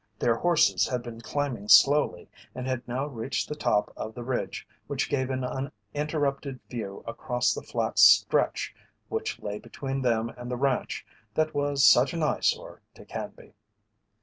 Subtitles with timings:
[0.17, 4.67] Their horses had been climbing slowly and had now reached the top of the ridge
[4.87, 8.73] which gave an uninterrupted view across the flat stretch
[9.09, 13.53] which lay between them and the ranch that was such an eyesore to Canby.